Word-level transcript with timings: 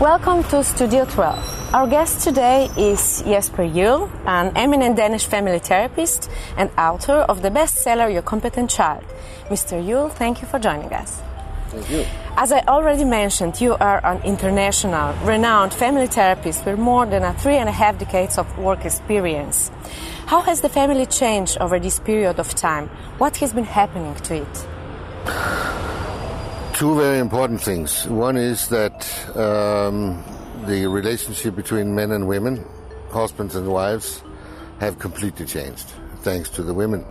Welcome 0.00 0.44
to 0.44 0.64
Studio 0.64 1.04
12. 1.04 1.74
Our 1.74 1.86
guest 1.86 2.24
today 2.24 2.70
is 2.78 3.20
Jesper 3.20 3.64
Juul, 3.64 4.10
an 4.24 4.50
eminent 4.56 4.96
Danish 4.96 5.26
family 5.26 5.58
therapist 5.58 6.30
and 6.56 6.70
author 6.78 7.18
of 7.28 7.42
the 7.42 7.50
bestseller 7.50 8.10
Your 8.10 8.22
Competent 8.22 8.70
Child. 8.70 9.04
Mr. 9.50 9.84
Juul, 9.84 10.10
thank 10.10 10.40
you 10.40 10.48
for 10.48 10.58
joining 10.58 10.90
us. 10.94 11.20
Thank 11.68 11.90
you. 11.90 12.06
As 12.34 12.50
I 12.50 12.60
already 12.60 13.04
mentioned, 13.04 13.60
you 13.60 13.74
are 13.74 14.00
an 14.02 14.22
international, 14.22 15.12
renowned 15.22 15.74
family 15.74 16.06
therapist 16.06 16.64
with 16.64 16.78
more 16.78 17.04
than 17.04 17.22
a 17.22 17.34
three 17.34 17.58
and 17.58 17.68
a 17.68 17.72
half 17.72 17.98
decades 17.98 18.38
of 18.38 18.46
work 18.56 18.86
experience. 18.86 19.70
How 20.24 20.40
has 20.40 20.62
the 20.62 20.70
family 20.70 21.04
changed 21.04 21.58
over 21.60 21.78
this 21.78 22.00
period 22.00 22.40
of 22.40 22.54
time? 22.54 22.88
What 23.18 23.36
has 23.36 23.52
been 23.52 23.64
happening 23.64 24.14
to 24.14 24.36
it? 24.36 25.89
Two 26.80 26.96
very 26.96 27.18
important 27.18 27.60
things. 27.60 28.08
One 28.08 28.38
is 28.38 28.68
that 28.68 29.04
um, 29.36 30.24
the 30.64 30.86
relationship 30.86 31.54
between 31.54 31.94
men 31.94 32.10
and 32.10 32.26
women, 32.26 32.64
husbands 33.10 33.54
and 33.54 33.68
wives, 33.68 34.24
have 34.78 34.98
completely 34.98 35.44
changed 35.44 35.86
thanks 36.22 36.48
to 36.48 36.62
the 36.62 36.72
women. 36.72 37.04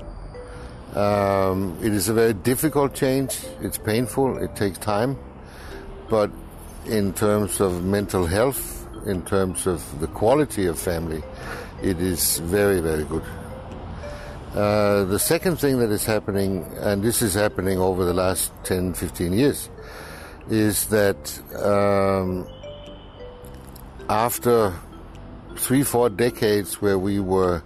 Um, 0.95 1.77
it 1.83 1.93
is 1.93 2.09
a 2.09 2.15
very 2.15 2.33
difficult 2.33 2.95
change. 2.95 3.37
It's 3.61 3.77
painful. 3.77 4.39
It 4.39 4.55
takes 4.55 4.79
time. 4.79 5.19
But 6.09 6.31
in 6.87 7.13
terms 7.13 7.61
of 7.61 7.83
mental 7.83 8.25
health, 8.25 8.87
in 9.05 9.21
terms 9.21 9.67
of 9.67 9.99
the 9.99 10.07
quality 10.07 10.65
of 10.65 10.79
family, 10.79 11.21
it 11.83 12.01
is 12.01 12.39
very, 12.39 12.79
very 12.79 13.03
good. 13.03 13.23
Uh, 14.53 15.03
the 15.03 15.19
second 15.19 15.57
thing 15.57 15.77
that 15.77 15.91
is 15.91 16.05
happening, 16.05 16.65
and 16.77 17.03
this 17.03 17.21
is 17.21 17.35
happening 17.35 17.77
over 17.77 18.03
the 18.03 18.13
last 18.13 18.51
10, 18.63 18.95
15 18.95 19.31
years, 19.31 19.69
is 20.49 20.87
that 20.87 21.39
um, 21.63 22.47
after 24.09 24.73
three, 25.55 25.83
four 25.83 26.09
decades 26.09 26.81
where 26.81 26.97
we 26.97 27.19
were 27.19 27.61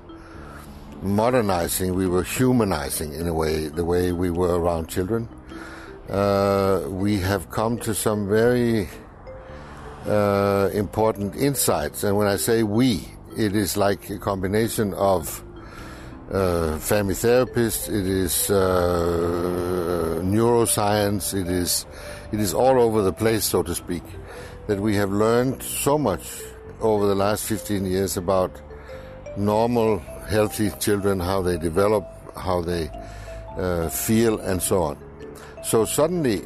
modernizing, 1.01 1.95
we 1.95 2.05
were 2.05 2.23
humanizing 2.23 3.13
in 3.13 3.27
a 3.27 3.33
way, 3.33 3.67
the 3.69 3.85
way 3.85 4.11
we 4.11 4.29
were 4.29 4.59
around 4.59 4.89
children, 4.89 5.29
uh, 6.09 6.81
we 6.87 7.17
have 7.17 7.49
come 7.49 7.77
to 7.77 7.95
some 7.95 8.27
very 8.27 8.89
uh, 10.05 10.69
important 10.73 11.33
insights. 11.37 12.03
And 12.03 12.17
when 12.17 12.27
I 12.27 12.35
say 12.35 12.63
we, 12.63 13.07
it 13.37 13.55
is 13.55 13.77
like 13.77 14.09
a 14.09 14.17
combination 14.17 14.93
of 14.95 15.41
uh, 16.33 16.79
family 16.79 17.13
therapists, 17.13 17.87
it 17.87 18.07
is 18.07 18.49
uh, 18.49 20.19
neuroscience, 20.23 21.39
it 21.39 21.47
is 21.47 21.85
it 22.31 22.39
is 22.39 22.53
all 22.53 22.81
over 22.81 23.03
the 23.03 23.13
place, 23.13 23.45
so 23.45 23.61
to 23.61 23.75
speak. 23.75 24.01
That 24.65 24.79
we 24.79 24.95
have 24.95 25.11
learned 25.11 25.61
so 25.61 25.99
much 25.99 26.41
over 26.81 27.05
the 27.05 27.13
last 27.13 27.43
15 27.45 27.85
years 27.85 28.17
about 28.17 28.51
normal, 29.37 29.99
healthy 30.27 30.71
children, 30.79 31.19
how 31.19 31.43
they 31.43 31.57
develop, 31.57 32.05
how 32.35 32.61
they 32.61 32.89
uh, 33.57 33.89
feel, 33.89 34.39
and 34.39 34.61
so 34.61 34.81
on. 34.81 34.97
So 35.63 35.85
suddenly, 35.85 36.41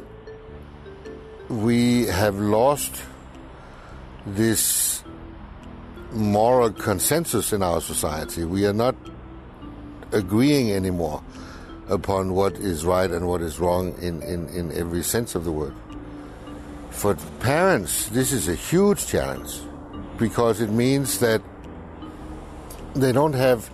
we 1.48 2.06
have 2.06 2.38
lost 2.38 3.02
this 4.26 5.02
moral 6.12 6.70
consensus 6.72 7.54
in 7.54 7.62
our 7.62 7.80
society. 7.80 8.44
We 8.44 8.66
are 8.66 8.74
not 8.74 8.94
agreeing 10.12 10.72
anymore 10.72 11.22
upon 11.88 12.34
what 12.34 12.54
is 12.54 12.84
right 12.84 13.10
and 13.10 13.26
what 13.26 13.40
is 13.40 13.58
wrong 13.58 13.94
in, 14.00 14.22
in, 14.22 14.48
in 14.48 14.72
every 14.72 15.02
sense 15.02 15.34
of 15.34 15.44
the 15.44 15.52
word. 15.52 15.74
For 16.90 17.14
parents, 17.40 18.08
this 18.08 18.32
is 18.32 18.48
a 18.48 18.54
huge 18.54 19.06
challenge 19.06 19.60
because 20.18 20.60
it 20.60 20.70
means 20.70 21.18
that 21.20 21.40
they 22.94 23.12
don't 23.12 23.34
have 23.34 23.70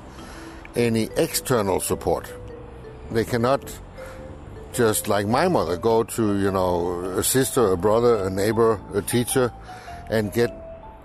any 0.77 1.09
external 1.17 1.81
support. 1.81 2.33
They 3.11 3.25
cannot 3.25 3.79
just 4.73 5.09
like 5.09 5.27
my 5.27 5.49
mother 5.49 5.77
go 5.77 6.03
to, 6.03 6.39
you 6.39 6.51
know, 6.51 7.01
a 7.17 7.23
sister, 7.23 7.73
a 7.73 7.77
brother, 7.77 8.27
a 8.27 8.31
neighbor, 8.31 8.81
a 8.93 9.03
teacher 9.03 9.53
and 10.11 10.33
get 10.33 10.51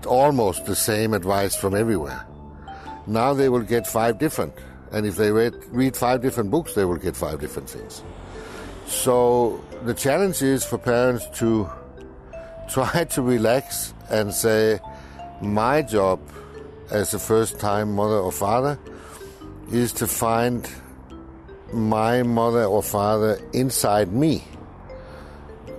almost 0.06 0.66
the 0.66 0.76
same 0.76 1.14
advice 1.14 1.56
from 1.56 1.76
everywhere. 1.76 2.26
Now 3.08 3.34
they 3.34 3.50
will 3.50 3.62
get 3.62 3.88
five 3.88 4.20
different 4.20 4.54
and 4.92 5.06
if 5.06 5.16
they 5.16 5.32
read, 5.32 5.56
read 5.70 5.96
five 5.96 6.22
different 6.22 6.52
books, 6.52 6.74
they 6.74 6.86
will 6.86 6.98
get 6.98 7.16
five 7.16 7.40
different 7.40 7.70
things. 7.70 8.04
So 8.88 9.64
the 9.86 9.94
challenge 9.94 10.42
is 10.42 10.66
for 10.66 10.78
parents 10.78 11.28
to 11.40 11.70
try 12.70 13.04
to 13.04 13.22
relax 13.22 13.94
and 14.10 14.34
say, 14.34 14.80
my 15.42 15.82
job 15.82 16.20
as 16.92 17.14
a 17.14 17.20
first 17.20 17.60
time 17.60 17.96
mother 17.96 18.16
or 18.16 18.32
father 18.32 18.80
is 19.72 19.94
to 19.94 20.08
find 20.08 20.70
my 21.72 22.24
mother 22.24 22.66
or 22.66 22.82
father 22.82 23.40
inside 23.54 24.12
me. 24.12 24.40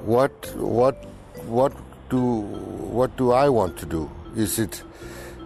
What 0.04 0.32
what 0.56 1.04
what 1.46 1.72
do 2.08 2.20
what 2.20 3.16
do 3.16 3.32
I 3.32 3.48
want 3.48 3.76
to 3.78 3.86
do? 3.86 4.10
Is 4.36 4.58
it 4.58 4.82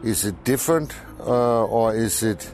is 0.03 0.25
it 0.25 0.45
different 0.45 0.95
uh, 1.21 1.65
or 1.65 1.95
is 1.95 2.23
it 2.23 2.51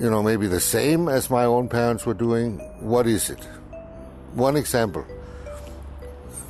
you 0.00 0.10
know, 0.10 0.22
maybe 0.22 0.46
the 0.46 0.60
same 0.60 1.08
as 1.08 1.30
my 1.30 1.44
own 1.44 1.68
parents 1.68 2.06
were 2.06 2.14
doing? 2.14 2.58
What 2.80 3.06
is 3.06 3.30
it? 3.30 3.42
One 4.34 4.56
example. 4.56 5.02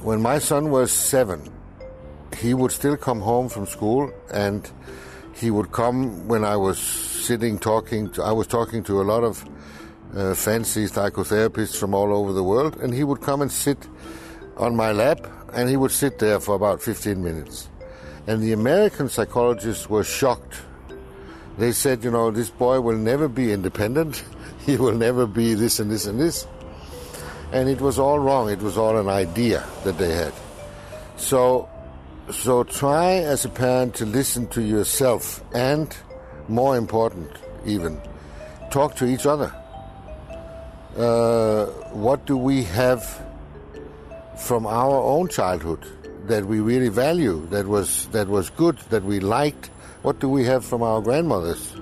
When 0.02 0.20
my 0.20 0.38
son 0.38 0.70
was 0.70 0.92
seven, 0.92 1.48
he 2.36 2.54
would 2.54 2.72
still 2.72 2.96
come 2.96 3.20
home 3.20 3.48
from 3.48 3.66
school 3.66 4.12
and 4.32 4.68
he 5.34 5.50
would 5.50 5.72
come 5.72 6.28
when 6.28 6.44
I 6.44 6.56
was 6.56 6.78
sitting 6.78 7.58
talking. 7.58 8.10
To, 8.12 8.22
I 8.22 8.32
was 8.32 8.46
talking 8.46 8.82
to 8.84 9.00
a 9.00 9.04
lot 9.04 9.24
of 9.24 9.44
uh, 10.14 10.34
fancy 10.34 10.84
psychotherapists 10.86 11.76
from 11.76 11.94
all 11.94 12.12
over 12.14 12.32
the 12.32 12.44
world, 12.44 12.76
and 12.76 12.92
he 12.92 13.02
would 13.02 13.20
come 13.20 13.40
and 13.42 13.50
sit 13.50 13.88
on 14.56 14.76
my 14.76 14.92
lap, 14.92 15.26
and 15.54 15.68
he 15.68 15.76
would 15.76 15.90
sit 15.90 16.18
there 16.18 16.38
for 16.38 16.54
about 16.54 16.82
15 16.82 17.22
minutes. 17.22 17.68
And 18.26 18.42
the 18.42 18.52
American 18.52 19.08
psychologists 19.08 19.88
were 19.88 20.04
shocked 20.04 20.60
they 21.62 21.72
said, 21.72 22.02
you 22.02 22.10
know, 22.10 22.30
this 22.30 22.50
boy 22.50 22.80
will 22.80 22.96
never 22.96 23.28
be 23.28 23.52
independent. 23.52 24.24
he 24.66 24.76
will 24.76 24.94
never 24.94 25.26
be 25.26 25.54
this 25.54 25.78
and 25.78 25.90
this 25.90 26.06
and 26.06 26.20
this. 26.20 26.46
And 27.52 27.68
it 27.68 27.80
was 27.80 27.98
all 27.98 28.18
wrong. 28.18 28.50
It 28.50 28.60
was 28.60 28.76
all 28.76 28.96
an 28.96 29.08
idea 29.08 29.64
that 29.84 29.98
they 29.98 30.12
had. 30.12 30.32
So, 31.16 31.68
so 32.30 32.64
try 32.64 33.12
as 33.16 33.44
a 33.44 33.48
parent 33.48 33.94
to 33.96 34.06
listen 34.06 34.48
to 34.48 34.62
yourself 34.62 35.44
and, 35.54 35.94
more 36.48 36.76
important, 36.76 37.30
even, 37.64 38.00
talk 38.70 38.96
to 38.96 39.06
each 39.06 39.26
other. 39.26 39.54
Uh, 40.96 41.66
what 41.92 42.26
do 42.26 42.36
we 42.36 42.64
have 42.64 43.22
from 44.36 44.66
our 44.66 44.96
own 44.96 45.28
childhood 45.28 45.86
that 46.26 46.44
we 46.44 46.60
really 46.60 46.88
value, 46.88 47.46
that 47.50 47.66
was 47.66 48.06
that 48.08 48.28
was 48.28 48.50
good, 48.50 48.78
that 48.90 49.02
we 49.02 49.20
liked, 49.20 49.70
what 50.02 50.18
do 50.20 50.28
we 50.28 50.44
have 50.44 50.64
from 50.64 50.82
our 50.82 51.00
grandmothers? 51.00 51.74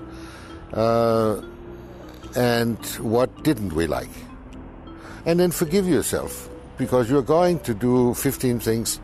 Uh, 0.73 1.41
and 2.35 2.77
what 2.99 3.43
didn't 3.43 3.73
we 3.73 3.87
like? 3.87 4.09
And 5.25 5.39
then 5.39 5.51
forgive 5.51 5.87
yourself 5.87 6.49
because 6.77 7.09
you're 7.09 7.21
going 7.21 7.59
to 7.59 7.73
do 7.73 8.13
15 8.13 8.59
things 8.59 8.99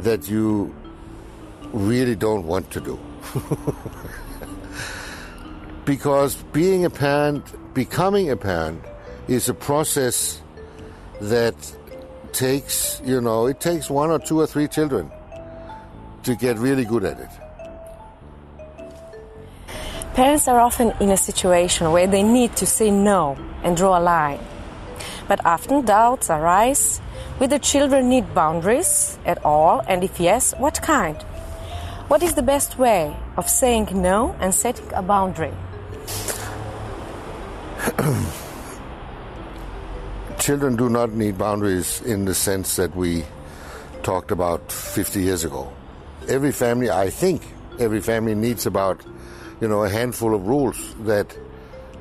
that 0.00 0.28
you 0.28 0.74
really 1.72 2.16
don't 2.16 2.46
want 2.46 2.70
to 2.72 2.80
do. 2.80 2.98
because 5.84 6.36
being 6.52 6.84
a 6.84 6.90
parent, 6.90 7.44
becoming 7.74 8.30
a 8.30 8.36
parent, 8.36 8.82
is 9.28 9.48
a 9.48 9.54
process 9.54 10.40
that 11.20 11.54
takes, 12.32 13.00
you 13.04 13.20
know, 13.20 13.46
it 13.46 13.60
takes 13.60 13.90
one 13.90 14.10
or 14.10 14.18
two 14.18 14.40
or 14.40 14.46
three 14.46 14.68
children 14.68 15.10
to 16.22 16.34
get 16.36 16.58
really 16.58 16.84
good 16.84 17.04
at 17.04 17.18
it. 17.18 17.45
Parents 20.16 20.48
are 20.48 20.58
often 20.58 20.94
in 20.98 21.10
a 21.10 21.16
situation 21.18 21.92
where 21.92 22.06
they 22.06 22.22
need 22.22 22.56
to 22.56 22.64
say 22.64 22.90
no 22.90 23.36
and 23.62 23.76
draw 23.76 23.98
a 23.98 24.00
line. 24.00 24.40
But 25.28 25.44
often 25.44 25.84
doubts 25.84 26.30
arise 26.30 27.02
the 27.38 27.58
children 27.58 28.08
need 28.08 28.34
boundaries 28.34 29.18
at 29.26 29.44
all, 29.44 29.82
and 29.86 30.02
if 30.02 30.18
yes, 30.18 30.54
what 30.56 30.80
kind? 30.80 31.20
What 32.08 32.22
is 32.22 32.32
the 32.32 32.40
best 32.40 32.78
way 32.78 33.14
of 33.36 33.46
saying 33.46 33.88
no 33.92 34.34
and 34.40 34.54
setting 34.54 34.90
a 34.94 35.02
boundary? 35.02 35.52
Children 40.38 40.76
do 40.76 40.88
not 40.88 41.12
need 41.12 41.36
boundaries 41.36 42.00
in 42.00 42.24
the 42.24 42.34
sense 42.34 42.76
that 42.76 42.96
we 42.96 43.26
talked 44.02 44.30
about 44.30 44.72
50 44.72 45.20
years 45.20 45.44
ago. 45.44 45.70
Every 46.26 46.52
family, 46.52 46.90
I 46.90 47.10
think, 47.10 47.42
every 47.78 48.00
family 48.00 48.34
needs 48.34 48.64
about 48.64 49.04
you 49.60 49.68
know, 49.68 49.84
a 49.84 49.88
handful 49.88 50.34
of 50.34 50.46
rules 50.46 50.94
that 51.00 51.36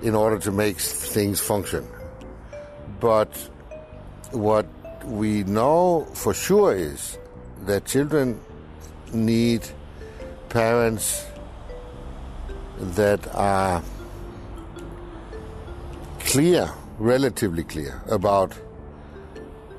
in 0.01 0.15
order 0.15 0.37
to 0.39 0.51
make 0.51 0.77
things 0.77 1.39
function. 1.39 1.87
But 2.99 3.35
what 4.31 4.67
we 5.05 5.43
know 5.43 6.07
for 6.13 6.33
sure 6.33 6.75
is 6.75 7.17
that 7.65 7.85
children 7.85 8.39
need 9.13 9.61
parents 10.49 11.25
that 12.79 13.27
are 13.33 13.81
clear, 16.19 16.69
relatively 16.97 17.63
clear, 17.63 18.01
about 18.09 18.53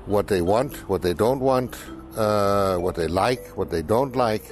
what 0.06 0.28
they 0.28 0.40
want, 0.40 0.88
what 0.88 1.02
they 1.02 1.12
don't 1.12 1.40
want, 1.40 1.76
uh, 2.16 2.76
what 2.76 2.94
they 2.94 3.08
like, 3.08 3.46
what 3.56 3.70
they 3.70 3.82
don't 3.82 4.16
like. 4.16 4.44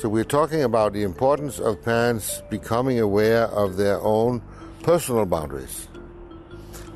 So 0.00 0.08
we're 0.08 0.24
talking 0.24 0.62
about 0.62 0.94
the 0.94 1.02
importance 1.02 1.58
of 1.58 1.84
parents 1.84 2.42
becoming 2.48 2.98
aware 2.98 3.48
of 3.48 3.76
their 3.76 4.00
own 4.00 4.40
personal 4.82 5.26
boundaries. 5.26 5.88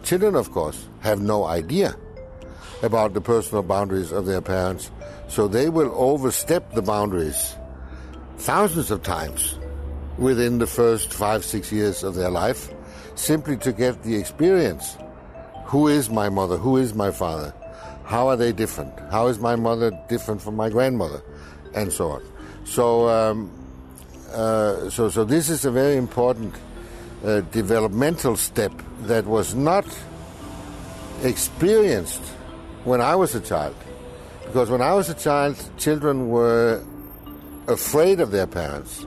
Children, 0.04 0.34
of 0.36 0.50
course, 0.52 0.88
have 1.00 1.20
no 1.20 1.44
idea 1.44 1.96
about 2.82 3.12
the 3.12 3.20
personal 3.20 3.62
boundaries 3.62 4.10
of 4.10 4.24
their 4.24 4.40
parents, 4.40 4.90
so 5.28 5.46
they 5.46 5.68
will 5.68 5.92
overstep 5.94 6.72
the 6.72 6.80
boundaries 6.80 7.56
thousands 8.38 8.90
of 8.90 9.02
times 9.02 9.58
within 10.16 10.56
the 10.56 10.66
first 10.66 11.12
five, 11.12 11.44
six 11.44 11.70
years 11.70 12.04
of 12.04 12.14
their 12.14 12.30
life 12.30 12.70
simply 13.16 13.58
to 13.58 13.72
get 13.74 14.02
the 14.02 14.16
experience. 14.16 14.96
Who 15.66 15.88
is 15.88 16.08
my 16.08 16.30
mother? 16.30 16.56
Who 16.56 16.78
is 16.78 16.94
my 16.94 17.10
father? 17.10 17.52
How 18.04 18.28
are 18.28 18.36
they 18.36 18.52
different? 18.52 18.98
How 19.10 19.26
is 19.26 19.38
my 19.38 19.56
mother 19.56 19.90
different 20.08 20.40
from 20.40 20.56
my 20.56 20.70
grandmother? 20.70 21.22
And 21.74 21.92
so 21.92 22.12
on. 22.12 22.22
So, 22.64 23.08
um, 23.08 23.50
uh, 24.32 24.88
so, 24.90 25.08
so 25.10 25.24
this 25.24 25.48
is 25.48 25.64
a 25.64 25.70
very 25.70 25.96
important 25.96 26.54
uh, 27.24 27.40
developmental 27.40 28.36
step 28.36 28.72
that 29.02 29.26
was 29.26 29.54
not 29.54 29.86
experienced 31.22 32.22
when 32.84 33.00
I 33.00 33.14
was 33.16 33.34
a 33.34 33.40
child. 33.40 33.76
Because 34.46 34.70
when 34.70 34.80
I 34.80 34.94
was 34.94 35.08
a 35.08 35.14
child, 35.14 35.56
children 35.78 36.28
were 36.28 36.84
afraid 37.66 38.20
of 38.20 38.30
their 38.30 38.46
parents. 38.46 39.06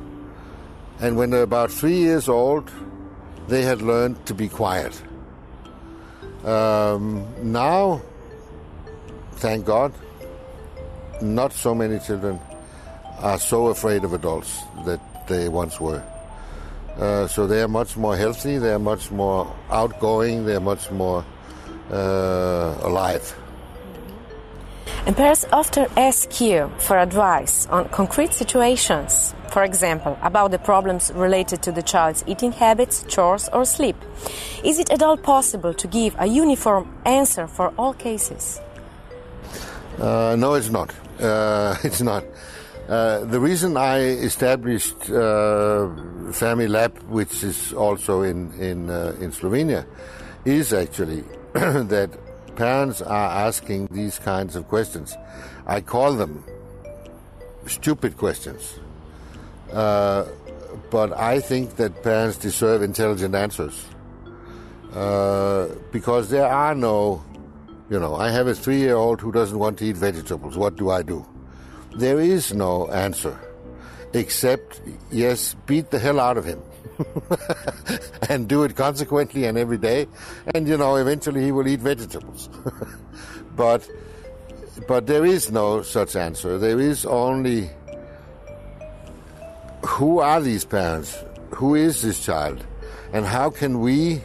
And 1.00 1.16
when 1.16 1.30
they're 1.30 1.44
about 1.44 1.72
three 1.72 1.98
years 1.98 2.28
old, 2.28 2.72
they 3.48 3.62
had 3.62 3.82
learned 3.82 4.26
to 4.28 4.34
be 4.34 4.50
quiet. 4.50 5.02
Um, 6.44 7.28
now, 7.44 8.02
thank 9.34 9.66
God, 9.66 9.94
not 11.22 11.54
so 11.54 11.76
many 11.76 12.00
children 12.00 12.40
are 13.20 13.40
so 13.40 13.68
afraid 13.68 14.04
of 14.04 14.14
adults 14.14 14.64
that 14.86 15.00
they 15.28 15.50
once 15.50 15.80
were. 15.80 16.04
Uh, 16.98 17.28
so 17.28 17.46
they 17.46 17.62
are 17.62 17.68
much 17.68 17.96
more 17.96 18.18
healthy, 18.18 18.58
they 18.58 18.72
are 18.72 18.80
much 18.80 19.12
more 19.12 19.54
outgoing, 19.70 20.46
they 20.46 20.56
are 20.56 20.60
much 20.60 20.90
more 20.92 21.24
uh, 21.92 22.78
alive. 22.82 23.36
And 25.06 25.16
parents 25.16 25.46
often 25.54 25.88
ask 25.96 26.42
you 26.42 26.70
for 26.80 26.98
advice 26.98 27.66
on 27.68 27.88
concrete 27.90 28.34
situations, 28.34 29.34
for 29.52 29.64
example, 29.64 30.18
about 30.22 30.52
the 30.52 30.60
problems 30.60 31.12
related 31.14 31.62
to 31.64 31.72
the 31.72 31.82
child's 31.82 32.24
eating 32.28 32.52
habits, 32.52 33.06
chores, 33.08 33.48
or 33.54 33.64
sleep. 33.64 33.96
Is 34.66 34.80
it 34.80 34.92
at 34.92 35.02
all 35.02 35.16
possible 35.16 35.74
to 35.76 35.88
give 35.88 36.16
a 36.20 36.26
uniform 36.26 36.94
answer 37.06 37.48
for 37.48 37.74
all 37.78 37.94
cases? 37.94 38.60
Uh, 39.98 40.36
no, 40.38 40.56
it's 40.56 40.70
not. 40.70 40.94
Uh, 41.20 41.76
it's 41.84 42.02
not. 42.02 42.26
Uh, 42.88 43.26
the 43.26 43.40
reason 43.40 43.76
I 43.76 44.00
established 44.00 45.10
uh, 45.10 45.90
Family 46.32 46.68
Lab, 46.68 46.98
which 47.10 47.44
is 47.44 47.74
also 47.74 48.22
in 48.22 48.54
in 48.54 48.90
uh, 48.90 49.16
in 49.20 49.32
Slovenia, 49.32 49.86
is 50.46 50.72
actually 50.72 51.24
that 51.54 52.10
parents 52.56 53.02
are 53.02 53.48
asking 53.48 53.88
these 53.92 54.20
kinds 54.20 54.56
of 54.56 54.68
questions. 54.70 55.16
I 55.66 55.82
call 55.82 56.14
them 56.14 56.44
stupid 57.66 58.18
questions. 58.18 58.80
Uh, 59.72 60.26
but 60.90 61.12
I 61.12 61.40
think 61.40 61.76
that 61.76 62.04
parents 62.04 62.38
deserve 62.38 62.82
intelligent 62.82 63.36
answers. 63.36 63.86
Uh, 64.94 65.68
because 65.92 66.30
there 66.30 66.48
are 66.48 66.74
no, 66.74 67.24
you 67.90 68.00
know, 68.00 68.16
I 68.16 68.30
have 68.32 68.48
a 68.48 68.56
three 68.56 68.78
year 68.78 68.96
old 68.96 69.20
who 69.20 69.32
doesn't 69.32 69.60
want 69.60 69.78
to 69.80 69.86
eat 69.86 69.98
vegetables. 69.98 70.58
What 70.58 70.78
do 70.78 70.90
I 70.90 71.02
do? 71.02 71.26
There 71.98 72.20
is 72.20 72.54
no 72.54 72.88
answer 72.90 73.40
except, 74.14 74.82
yes, 75.12 75.56
beat 75.66 75.90
the 75.90 76.00
hell 76.00 76.20
out 76.20 76.38
of 76.38 76.46
him. 76.46 76.62
and 78.30 78.48
do 78.48 78.64
it 78.64 78.76
consequently 78.76 79.46
and 79.46 79.58
every 79.58 79.78
day, 79.78 80.08
and 80.56 80.68
you 80.68 80.78
know 80.78 80.96
eventually 80.96 81.44
he 81.44 81.52
will 81.52 81.68
eat 81.68 81.80
vegetables. 81.80 82.50
but 83.56 83.88
but 84.88 85.06
there 85.06 85.26
is 85.26 85.52
no 85.52 85.82
such 85.82 86.16
answer. 86.16 86.58
There 86.58 86.80
is 86.80 87.06
only 87.06 87.70
who 89.86 90.20
are 90.20 90.42
these 90.42 90.66
parents? 90.66 91.24
Who 91.52 91.76
is 91.76 92.02
this 92.02 92.24
child? 92.24 92.66
And 93.14 93.26
how 93.26 93.50
can 93.50 93.80
we, 93.80 94.22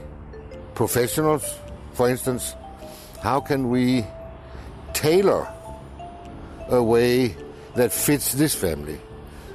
professionals, 0.74 1.58
for 1.92 2.08
instance, 2.10 2.54
how 3.22 3.40
can 3.40 3.70
we 3.70 4.04
tailor 4.92 5.48
a 6.68 6.82
way 6.82 7.36
that 7.74 7.92
fits 7.92 8.32
this 8.32 8.54
family, 8.54 9.00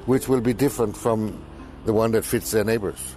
which 0.06 0.28
will 0.28 0.42
be 0.42 0.54
different 0.54 0.98
from 0.98 1.38
the 1.86 1.94
one 1.94 2.12
that 2.12 2.25
fits 2.25 2.52
their 2.52 2.64
neighbors. 2.64 3.16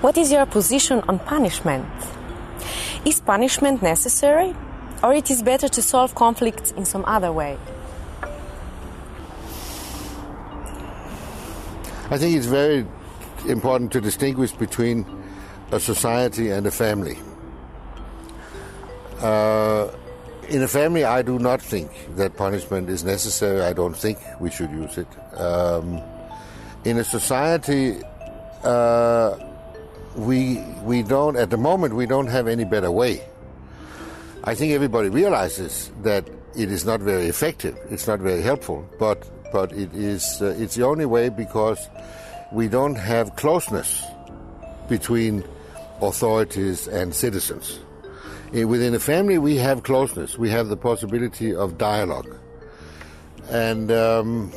What 0.00 0.18
is 0.18 0.30
your 0.30 0.46
position 0.46 1.00
on 1.08 1.18
punishment? 1.18 1.86
Is 3.04 3.20
punishment 3.20 3.82
necessary, 3.82 4.54
or 5.02 5.14
it 5.14 5.30
is 5.30 5.42
better 5.42 5.68
to 5.68 5.82
solve 5.82 6.14
conflicts 6.14 6.72
in 6.72 6.84
some 6.84 7.04
other 7.06 7.32
way? 7.32 7.58
I 12.10 12.18
think 12.18 12.36
it's 12.36 12.46
very 12.46 12.86
important 13.48 13.92
to 13.92 14.00
distinguish 14.00 14.52
between 14.52 15.06
a 15.72 15.80
society 15.80 16.50
and 16.50 16.66
a 16.66 16.70
family. 16.70 17.18
Uh, 19.20 19.88
in 20.48 20.62
a 20.62 20.68
family, 20.68 21.04
I 21.04 21.22
do 21.22 21.38
not 21.38 21.60
think 21.60 21.90
that 22.16 22.36
punishment 22.36 22.88
is 22.88 23.04
necessary. 23.04 23.62
I 23.62 23.72
don't 23.72 23.96
think 23.96 24.18
we 24.40 24.50
should 24.50 24.70
use 24.70 24.98
it. 24.98 25.08
Um, 25.38 26.00
in 26.84 26.98
a 26.98 27.04
society, 27.04 28.00
uh, 28.62 29.38
we 30.16 30.58
we 30.82 31.02
don't 31.02 31.36
at 31.36 31.50
the 31.50 31.56
moment 31.56 31.94
we 31.94 32.06
don't 32.06 32.28
have 32.28 32.46
any 32.46 32.64
better 32.64 32.90
way. 32.90 33.22
I 34.44 34.54
think 34.54 34.72
everybody 34.72 35.08
realizes 35.08 35.90
that 36.02 36.28
it 36.56 36.70
is 36.70 36.84
not 36.84 37.00
very 37.00 37.26
effective. 37.26 37.76
It's 37.90 38.06
not 38.06 38.20
very 38.20 38.42
helpful, 38.42 38.88
but 38.98 39.28
but 39.52 39.72
it 39.72 39.92
is 39.94 40.40
uh, 40.40 40.54
it's 40.58 40.74
the 40.74 40.84
only 40.84 41.06
way 41.06 41.28
because 41.28 41.88
we 42.52 42.68
don't 42.68 42.96
have 42.96 43.36
closeness 43.36 44.04
between 44.88 45.44
authorities 46.00 46.86
and 46.88 47.14
citizens. 47.14 47.80
Within 48.54 48.94
a 48.94 49.00
family, 49.00 49.36
we 49.36 49.56
have 49.56 49.82
closeness. 49.82 50.38
We 50.38 50.48
have 50.50 50.68
the 50.68 50.76
possibility 50.76 51.52
of 51.52 51.76
dialogue, 51.76 52.36
and 53.50 53.90
um, 53.90 54.52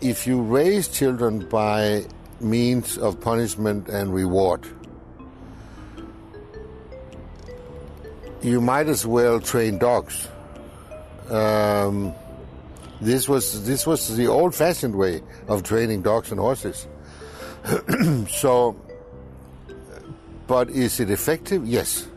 if 0.00 0.26
you 0.26 0.42
raise 0.42 0.88
children 0.88 1.48
by 1.48 2.06
means 2.40 2.98
of 2.98 3.20
punishment 3.20 3.88
and 3.88 4.12
reward, 4.12 4.66
you 8.42 8.60
might 8.60 8.88
as 8.88 9.06
well 9.06 9.38
train 9.38 9.78
dogs. 9.78 10.26
Um, 11.30 12.12
this 13.00 13.28
was 13.28 13.64
this 13.64 13.86
was 13.86 14.16
the 14.16 14.26
old-fashioned 14.26 14.96
way 14.96 15.22
of 15.46 15.62
training 15.62 16.02
dogs 16.02 16.32
and 16.32 16.40
horses. 16.40 16.88
so, 18.28 18.74
but 20.48 20.68
is 20.68 20.98
it 20.98 21.10
effective? 21.10 21.64
Yes, 21.64 22.08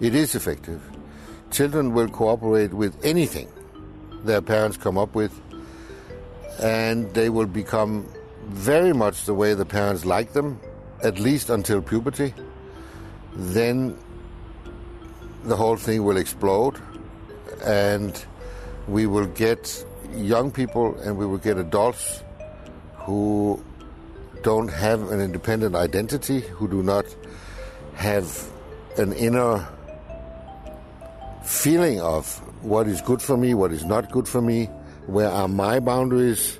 it 0.00 0.14
is 0.14 0.34
effective. 0.34 0.82
Children 1.50 1.94
will 1.94 2.08
cooperate 2.08 2.72
with 2.72 2.96
anything 3.04 3.48
their 4.24 4.40
parents 4.40 4.76
come 4.76 4.98
up 4.98 5.14
with 5.14 5.40
and 6.60 7.12
they 7.14 7.30
will 7.30 7.46
become 7.46 8.06
very 8.48 8.92
much 8.92 9.24
the 9.24 9.34
way 9.34 9.54
the 9.54 9.64
parents 9.64 10.04
like 10.04 10.32
them, 10.32 10.60
at 11.02 11.18
least 11.18 11.50
until 11.50 11.80
puberty. 11.80 12.34
Then 13.34 13.96
the 15.44 15.56
whole 15.56 15.76
thing 15.76 16.04
will 16.04 16.16
explode, 16.16 16.76
and 17.64 18.24
we 18.88 19.06
will 19.06 19.26
get 19.26 19.84
young 20.14 20.50
people 20.50 20.98
and 21.00 21.16
we 21.16 21.24
will 21.24 21.38
get 21.38 21.56
adults 21.56 22.22
who 22.96 23.62
don't 24.42 24.68
have 24.68 25.10
an 25.10 25.20
independent 25.20 25.74
identity, 25.74 26.40
who 26.40 26.68
do 26.68 26.82
not 26.82 27.06
have 27.94 28.50
an 28.98 29.12
inner 29.12 29.66
feeling 31.60 32.00
of 32.00 32.24
what 32.64 32.88
is 32.88 33.02
good 33.02 33.20
for 33.20 33.36
me, 33.36 33.52
what 33.52 33.70
is 33.70 33.84
not 33.84 34.10
good 34.10 34.26
for 34.26 34.40
me, 34.40 34.64
where 35.06 35.28
are 35.28 35.46
my 35.46 35.78
boundaries, 35.78 36.58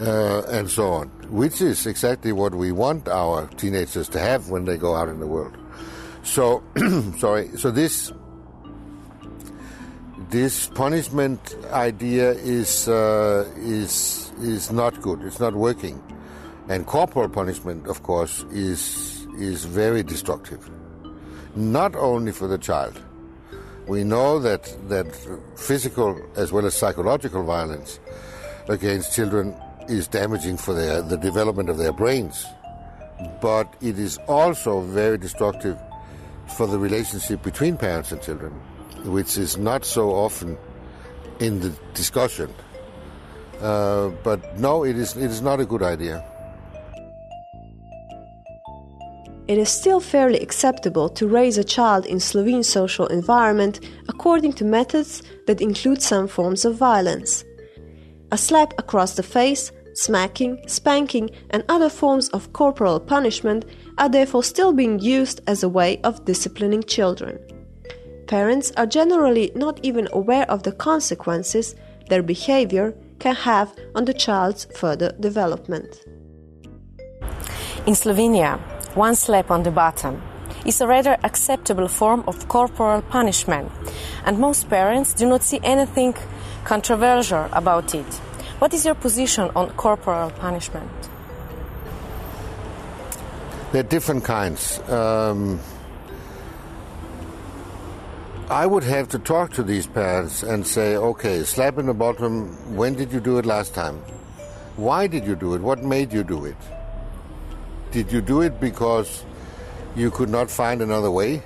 uh, 0.00 0.40
and 0.48 0.70
so 0.70 0.88
on, 0.88 1.08
which 1.28 1.60
is 1.60 1.86
exactly 1.86 2.32
what 2.32 2.54
we 2.54 2.72
want 2.72 3.08
our 3.08 3.46
teenagers 3.58 4.08
to 4.08 4.18
have 4.18 4.48
when 4.48 4.64
they 4.64 4.78
go 4.78 4.96
out 4.96 5.10
in 5.10 5.20
the 5.20 5.26
world. 5.26 5.54
So, 6.22 6.62
sorry, 7.18 7.48
so 7.58 7.70
this 7.70 8.10
this 10.30 10.68
punishment 10.68 11.54
idea 11.72 12.32
is 12.32 12.88
uh, 12.88 13.44
is 13.56 14.32
is 14.40 14.72
not 14.72 15.00
good. 15.02 15.20
It's 15.22 15.40
not 15.40 15.54
working, 15.54 16.02
and 16.70 16.86
corporal 16.86 17.28
punishment, 17.28 17.86
of 17.86 18.02
course, 18.02 18.44
is 18.50 19.26
is 19.38 19.66
very 19.66 20.02
destructive. 20.02 20.70
Not 21.54 21.94
only 21.94 22.32
for 22.32 22.48
the 22.48 22.58
child. 22.58 23.02
We 23.86 24.04
know 24.04 24.38
that 24.40 24.74
that 24.88 25.14
physical 25.56 26.20
as 26.36 26.52
well 26.52 26.66
as 26.66 26.74
psychological 26.74 27.44
violence 27.44 28.00
against 28.68 29.14
children 29.14 29.54
is 29.88 30.08
damaging 30.08 30.56
for 30.56 30.74
their 30.74 31.02
the 31.02 31.16
development 31.16 31.68
of 31.68 31.78
their 31.78 31.92
brains, 31.92 32.46
but 33.40 33.72
it 33.80 33.98
is 33.98 34.18
also 34.26 34.80
very 34.80 35.18
destructive 35.18 35.78
for 36.56 36.66
the 36.66 36.78
relationship 36.78 37.42
between 37.42 37.76
parents 37.76 38.12
and 38.12 38.20
children 38.22 38.52
which 39.06 39.38
is 39.38 39.56
not 39.56 39.84
so 39.84 40.10
often 40.10 40.56
in 41.40 41.60
the 41.60 41.70
discussion. 41.94 42.52
Uh, 43.60 44.08
but 44.22 44.58
no, 44.58 44.84
it 44.84 44.96
is, 44.96 45.16
it 45.16 45.30
is 45.30 45.40
not 45.40 45.60
a 45.60 45.66
good 45.66 45.82
idea. 45.82 46.24
It 49.48 49.58
is 49.58 49.68
still 49.68 50.00
fairly 50.00 50.40
acceptable 50.40 51.08
to 51.10 51.28
raise 51.28 51.56
a 51.56 51.62
child 51.62 52.04
in 52.06 52.18
Slovene 52.18 52.64
social 52.64 53.06
environment 53.06 53.78
according 54.08 54.54
to 54.54 54.64
methods 54.64 55.22
that 55.46 55.60
include 55.60 56.02
some 56.02 56.26
forms 56.26 56.64
of 56.64 56.74
violence. 56.76 57.44
A 58.32 58.38
slap 58.38 58.74
across 58.76 59.14
the 59.14 59.22
face, 59.22 59.70
smacking, 59.94 60.58
spanking, 60.66 61.30
and 61.50 61.62
other 61.68 61.88
forms 61.88 62.28
of 62.30 62.52
corporal 62.52 62.98
punishment 62.98 63.64
are 63.98 64.08
therefore 64.08 64.42
still 64.42 64.72
being 64.72 64.98
used 64.98 65.40
as 65.46 65.62
a 65.62 65.68
way 65.68 66.00
of 66.02 66.24
disciplining 66.24 66.82
children. 66.82 67.38
Parents 68.26 68.72
are 68.76 68.86
generally 68.86 69.52
not 69.54 69.78
even 69.84 70.08
aware 70.12 70.50
of 70.50 70.64
the 70.64 70.72
consequences 70.72 71.76
their 72.08 72.22
behavior 72.22 72.94
can 73.20 73.36
have 73.36 73.72
on 73.94 74.04
the 74.04 74.14
child's 74.14 74.66
further 74.76 75.12
development. 75.20 76.04
In 77.86 77.94
Slovenia, 77.94 78.58
one 78.96 79.14
slap 79.14 79.50
on 79.50 79.62
the 79.62 79.70
bottom 79.70 80.22
is 80.64 80.80
a 80.80 80.86
rather 80.86 81.16
acceptable 81.22 81.86
form 81.86 82.24
of 82.26 82.48
corporal 82.48 83.02
punishment, 83.02 83.70
and 84.24 84.38
most 84.38 84.68
parents 84.70 85.12
do 85.12 85.28
not 85.28 85.42
see 85.42 85.60
anything 85.62 86.14
controversial 86.64 87.46
about 87.52 87.94
it. 87.94 88.06
What 88.58 88.72
is 88.72 88.86
your 88.86 88.94
position 88.94 89.50
on 89.54 89.70
corporal 89.70 90.30
punishment? 90.30 90.90
There 93.72 93.80
are 93.80 93.88
different 93.88 94.24
kinds. 94.24 94.80
Um, 94.88 95.60
I 98.48 98.64
would 98.64 98.84
have 98.84 99.08
to 99.10 99.18
talk 99.18 99.52
to 99.54 99.62
these 99.62 99.86
parents 99.86 100.42
and 100.42 100.66
say, 100.66 100.96
okay, 100.96 101.42
slap 101.42 101.78
in 101.78 101.86
the 101.86 101.94
bottom, 101.94 102.76
when 102.76 102.94
did 102.94 103.12
you 103.12 103.20
do 103.20 103.38
it 103.38 103.44
last 103.44 103.74
time? 103.74 103.96
Why 104.76 105.06
did 105.06 105.26
you 105.26 105.36
do 105.36 105.54
it? 105.54 105.60
What 105.60 105.82
made 105.82 106.12
you 106.12 106.24
do 106.24 106.46
it? 106.46 106.56
Did 107.96 108.12
you 108.12 108.20
do 108.20 108.42
it 108.42 108.60
because 108.60 109.24
you 109.94 110.10
could 110.10 110.28
not 110.28 110.50
find 110.50 110.82
another 110.82 111.10
way? 111.10 111.42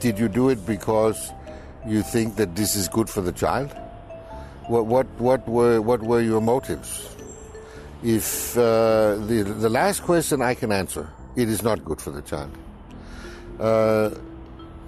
Did 0.00 0.18
you 0.18 0.28
do 0.28 0.48
it 0.48 0.66
because 0.66 1.30
you 1.86 2.02
think 2.02 2.34
that 2.38 2.56
this 2.56 2.74
is 2.74 2.88
good 2.88 3.08
for 3.08 3.20
the 3.20 3.30
child? 3.30 3.70
What, 4.66 4.86
what, 4.86 5.06
what, 5.20 5.48
were, 5.48 5.80
what 5.80 6.02
were 6.02 6.20
your 6.20 6.40
motives? 6.40 7.14
If 8.02 8.58
uh, 8.58 9.14
the, 9.28 9.44
the 9.46 9.70
last 9.70 10.02
question 10.02 10.42
I 10.42 10.54
can 10.54 10.72
answer, 10.72 11.08
it 11.36 11.48
is 11.48 11.62
not 11.62 11.84
good 11.84 12.00
for 12.00 12.10
the 12.10 12.22
child. 12.22 12.50
Uh, 13.60 14.10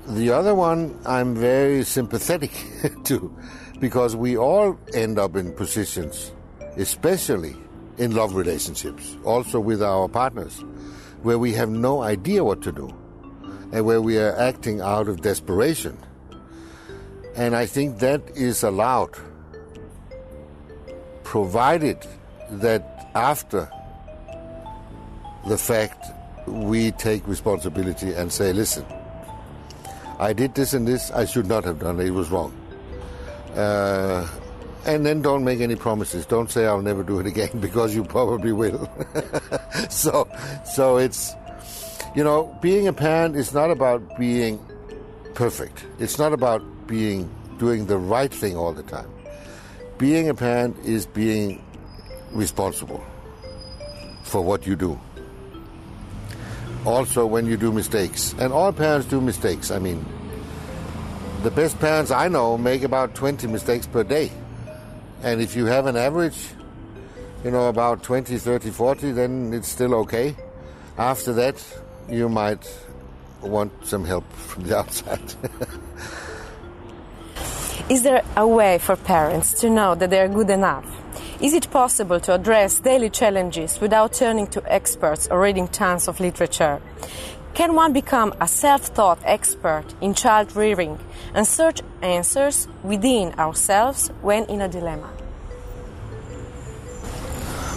the 0.09 0.33
other 0.33 0.53
one 0.53 0.99
I'm 1.07 1.37
very 1.37 1.85
sympathetic 1.85 2.51
to 3.05 3.33
because 3.79 4.17
we 4.17 4.37
all 4.37 4.77
end 4.95 5.17
up 5.21 5.37
in 5.37 5.53
positions, 5.53 6.33
especially 6.77 7.55
in 7.99 8.15
love 8.15 8.35
relationships, 8.35 9.17
also 9.25 9.61
with 9.61 9.83
our 9.83 10.09
partners, 10.09 10.65
where 11.23 11.39
we 11.39 11.53
have 11.53 11.69
no 11.69 12.03
idea 12.03 12.45
what 12.45 12.63
to 12.63 12.73
do 12.73 12.95
and 13.73 13.85
where 13.85 14.01
we 14.01 14.19
are 14.19 14.37
acting 14.39 14.81
out 14.81 15.09
of 15.09 15.21
desperation. 15.21 15.97
And 17.37 17.55
I 17.55 17.67
think 17.67 17.99
that 17.99 18.23
is 18.35 18.63
allowed, 18.63 19.11
provided 21.25 21.99
that 22.51 23.11
after 23.15 23.71
the 25.47 25.59
fact 25.59 26.07
we 26.47 26.93
take 26.93 27.27
responsibility 27.27 28.13
and 28.13 28.33
say, 28.33 28.53
listen, 28.53 28.85
I 30.19 30.33
did 30.33 30.55
this 30.55 30.73
and 30.73 30.87
this, 30.87 31.11
I 31.11 31.27
should 31.27 31.47
not 31.47 31.65
have 31.65 31.79
done 31.79 32.01
it, 32.01 32.07
it 32.07 32.11
was 32.11 32.31
wrong. 32.31 32.53
Uh, 33.55 34.27
and 34.87 35.05
then 35.05 35.23
don't 35.23 35.45
make 35.45 35.61
any 35.61 35.77
promises. 35.77 36.27
Don't 36.27 36.51
say 36.51 36.67
I'll 36.67 36.83
never 36.83 37.03
do 37.03 37.21
it 37.21 37.27
again 37.27 37.51
because 37.61 37.95
you 37.95 38.05
probably 38.05 38.53
will. 38.53 38.91
so, 39.91 40.29
so 40.65 40.97
it's, 40.97 41.35
you 42.15 42.25
know, 42.25 42.57
being 42.61 42.89
a 42.89 42.93
parent 42.93 43.37
is 43.37 43.53
not 43.53 43.71
about 43.71 44.19
being 44.19 44.65
perfect. 45.35 45.85
It's 45.99 46.19
not 46.19 46.33
about 46.33 46.63
being 46.87 47.31
doing 47.59 47.87
the 47.87 47.99
right 47.99 48.33
thing 48.33 48.57
all 48.57 48.73
the 48.73 48.83
time. 48.83 49.11
Being 49.99 50.29
a 50.29 50.35
parent 50.35 50.77
is 50.85 51.07
being 51.07 51.63
responsible 52.31 53.05
for 54.23 54.43
what 54.43 54.67
you 54.67 54.77
do 54.77 54.99
also 56.89 57.27
when 57.27 57.47
you 57.47 57.57
do 57.57 57.73
mistakes. 57.73 58.35
And 58.39 58.53
all 58.53 58.73
parents 58.73 59.07
do 59.07 59.21
mistakes. 59.21 59.71
I 59.71 59.79
mean, 59.79 60.05
the 61.43 61.51
best 61.51 61.79
parents 61.79 62.11
I 62.11 62.29
know 62.29 62.57
make 62.59 62.83
about 62.83 63.15
20 63.15 63.47
mistakes 63.47 63.87
per 63.87 64.03
day. 64.03 64.31
And 65.23 65.41
if 65.41 65.57
you 65.57 65.67
have 65.67 65.87
an 65.87 65.97
average, 65.97 66.39
you 67.45 67.51
know, 67.51 67.69
about 67.69 68.03
20, 68.03 68.39
30, 68.39 68.71
40, 68.71 69.13
then 69.13 69.53
it's 69.53 69.69
still 69.69 69.95
okay. 69.95 70.37
After 70.97 71.33
that, 71.35 71.65
you 72.09 72.29
might 72.29 72.67
want 73.41 73.73
some 73.87 74.05
help 74.05 74.31
from 74.33 74.65
the 74.65 74.77
outside. 74.81 75.35
Is 77.89 78.03
there 78.03 78.23
a 78.37 78.47
way 78.47 78.79
for 78.79 78.97
parents 78.97 79.53
to 79.61 79.71
know 79.71 79.95
that 79.95 80.11
they 80.11 80.21
are 80.21 80.29
good 80.29 80.51
enough? 80.51 80.85
Is 81.41 81.55
it 81.55 81.71
possible 81.71 82.21
to 82.21 82.35
address 82.35 82.81
daily 82.81 83.11
challenges 83.11 83.81
without 83.81 84.13
turning 84.13 84.47
to 84.49 84.63
experts 84.73 85.29
or 85.31 85.41
reading 85.41 85.69
tons 85.69 86.09
of 86.09 86.21
literature? 86.21 86.83
Can 87.59 87.75
one 87.75 87.93
become 87.93 88.33
a 88.41 88.47
self 88.47 88.95
taught 88.95 89.19
expert 89.25 89.83
in 90.01 90.15
child 90.15 90.55
rearing 90.55 90.97
and 91.35 91.45
search 91.45 91.81
answers 92.03 92.69
within 92.85 93.35
ourselves 93.37 94.13
when 94.23 94.45
in 94.45 94.61
a 94.61 94.69
dilemma? 94.69 95.11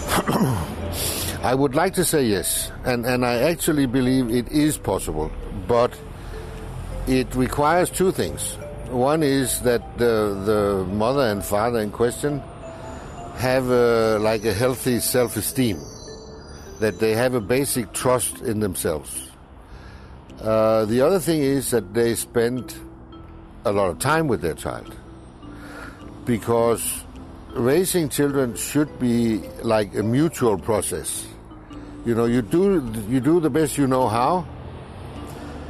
I 1.42 1.56
would 1.56 1.74
like 1.74 1.94
to 1.94 2.04
say 2.04 2.22
yes, 2.22 2.70
and, 2.84 3.04
and 3.04 3.26
I 3.26 3.50
actually 3.50 3.86
believe 3.86 4.30
it 4.30 4.52
is 4.52 4.78
possible, 4.78 5.32
but 5.66 5.98
it 7.08 7.34
requires 7.34 7.90
two 7.90 8.12
things. 8.12 8.54
One 8.88 9.24
is 9.24 9.62
that 9.62 9.98
the, 9.98 10.40
the 10.46 10.86
mother 10.94 11.22
and 11.22 11.44
father 11.44 11.80
in 11.80 11.90
question 11.90 12.40
have 13.34 13.68
a, 13.68 14.20
like 14.20 14.44
a 14.44 14.54
healthy 14.54 15.00
self-esteem, 15.00 15.80
that 16.78 17.00
they 17.00 17.16
have 17.16 17.34
a 17.34 17.40
basic 17.40 17.92
trust 17.92 18.42
in 18.42 18.60
themselves. 18.60 19.31
Uh, 20.40 20.84
the 20.86 21.00
other 21.00 21.20
thing 21.20 21.40
is 21.40 21.70
that 21.70 21.94
they 21.94 22.14
spend 22.14 22.74
a 23.64 23.72
lot 23.72 23.90
of 23.90 23.98
time 23.98 24.26
with 24.26 24.40
their 24.40 24.54
child, 24.54 24.94
because 26.24 27.04
raising 27.54 28.08
children 28.08 28.56
should 28.56 28.98
be 28.98 29.38
like 29.62 29.94
a 29.94 30.02
mutual 30.02 30.58
process. 30.58 31.26
You 32.04 32.14
know, 32.14 32.24
you 32.24 32.42
do 32.42 32.82
you 33.08 33.20
do 33.20 33.38
the 33.38 33.50
best 33.50 33.78
you 33.78 33.86
know 33.86 34.08
how, 34.08 34.44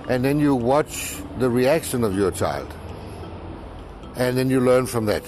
and 0.09 0.25
then 0.25 0.41
you 0.41 0.55
watch 0.55 1.17
the 1.39 1.51
reaction 1.51 2.05
of 2.05 2.17
your 2.17 2.31
child, 2.31 2.73
and 4.17 4.39
then 4.39 4.49
you 4.49 4.61
learn 4.61 4.87
from 4.87 5.05
that. 5.07 5.23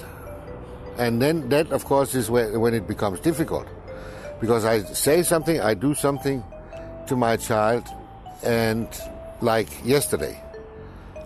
And 0.97 1.21
then 1.21 1.49
that, 1.49 1.71
of 1.71 1.85
course, 1.85 2.15
is 2.15 2.31
where, 2.31 2.57
when 2.57 2.73
it 2.73 2.87
becomes 2.87 3.19
difficult. 3.19 3.67
Because 4.39 4.65
I 4.65 4.81
say 4.81 5.23
something, 5.23 5.59
I 5.59 5.73
do 5.73 5.93
something 5.93 6.43
to 7.07 7.15
my 7.15 7.37
child, 7.37 7.85
and 8.43 8.87
like 9.45 9.69
yesterday, 9.85 10.41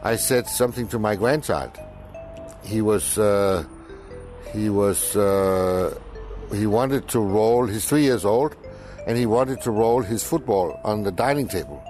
I 0.03 0.17
said 0.17 0.47
something 0.47 0.88
to 0.89 0.99
my 0.99 1.15
grandchild. 1.15 1.71
He 2.63 2.81
was, 2.81 3.17
uh, 3.17 3.63
he 4.53 4.69
was, 4.69 5.15
uh, 5.15 5.97
he 6.53 6.67
wanted 6.67 7.07
to 7.09 7.19
roll, 7.19 7.65
he's 7.65 7.85
three 7.85 8.03
years 8.03 8.25
old, 8.25 8.55
and 9.07 9.17
he 9.17 9.25
wanted 9.25 9.61
to 9.61 9.71
roll 9.71 10.01
his 10.01 10.23
football 10.23 10.79
on 10.83 11.03
the 11.03 11.11
dining 11.11 11.47
table. 11.47 11.81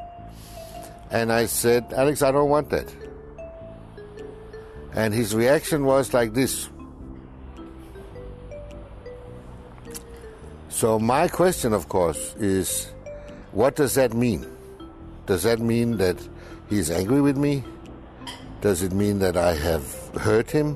And 1.12 1.34
I 1.34 1.48
said, 1.48 1.92
Alex, 1.94 2.22
I 2.22 2.32
don't 2.32 2.50
want 2.50 2.70
that. 2.70 2.94
And 4.94 5.14
his 5.14 5.36
reaction 5.36 5.86
was 5.86 6.14
like 6.14 6.34
this 6.34 6.70
So 10.80 10.98
my 10.98 11.28
question, 11.28 11.74
of 11.74 11.90
course, 11.90 12.36
is 12.36 12.88
what 13.52 13.76
does 13.76 13.96
that 13.96 14.14
mean? 14.14 14.48
Does 15.30 15.44
that 15.44 15.60
mean 15.60 15.98
that 15.98 16.18
he's 16.72 16.90
angry 16.90 17.22
with 17.22 17.38
me? 17.38 17.64
Does 18.62 18.82
it 18.82 18.94
mean 18.94 19.20
that 19.20 19.38
I 19.38 19.54
have 19.54 19.86
hurt 20.18 20.50
him. 20.50 20.76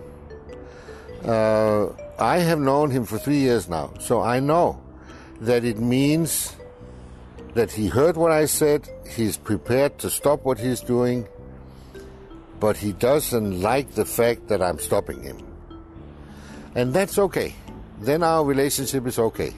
Uh, 1.25 1.87
I 2.19 2.37
have 2.37 2.59
known 2.59 2.91
him 2.91 3.03
for 3.03 3.17
three 3.17 3.39
years 3.39 3.67
now, 3.67 3.91
so 3.99 4.21
I 4.21 4.39
know 4.39 4.79
that 5.41 5.65
it 5.65 5.79
means 5.79 6.55
that 7.55 7.71
he 7.71 7.87
heard 7.87 8.15
what 8.15 8.31
I 8.31 8.45
said, 8.45 8.87
he's 9.09 9.37
prepared 9.37 9.97
to 9.97 10.11
stop 10.11 10.45
what 10.45 10.59
he's 10.59 10.81
doing, 10.81 11.27
but 12.59 12.77
he 12.77 12.93
doesn't 12.93 13.59
like 13.59 13.95
the 13.95 14.05
fact 14.05 14.49
that 14.49 14.61
I'm 14.61 14.77
stopping 14.77 15.23
him. 15.23 15.39
And 16.75 16.93
that's 16.93 17.17
okay. 17.17 17.55
Then 18.01 18.21
our 18.21 18.45
relationship 18.45 19.07
is 19.07 19.17
okay. 19.17 19.51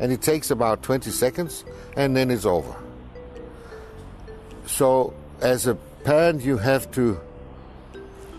And 0.00 0.10
it 0.10 0.22
takes 0.22 0.50
about 0.50 0.82
20 0.82 1.08
seconds, 1.12 1.64
and 1.96 2.16
then 2.16 2.32
it's 2.32 2.44
over. 2.44 2.74
So, 4.70 5.12
as 5.42 5.66
a 5.66 5.74
parent, 6.04 6.42
you 6.42 6.56
have 6.56 6.90
to 6.92 7.20